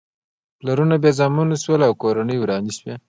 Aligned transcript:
پلرونه 0.59 0.95
بې 1.03 1.11
زامنو 1.19 1.55
شول 1.63 1.81
او 1.87 1.93
کورنۍ 2.01 2.37
ورانې 2.39 2.71
شوې. 2.77 2.95